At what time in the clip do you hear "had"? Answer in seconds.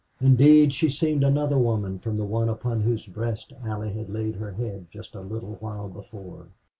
3.93-4.09